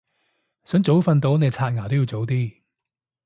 [0.63, 2.59] 想早瞓到你刷牙都要早啲